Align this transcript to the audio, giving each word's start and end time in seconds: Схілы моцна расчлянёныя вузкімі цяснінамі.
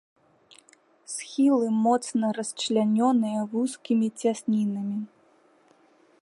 Схілы 1.15 1.67
моцна 1.85 2.25
расчлянёныя 2.37 3.41
вузкімі 3.53 4.07
цяснінамі. 4.23 4.99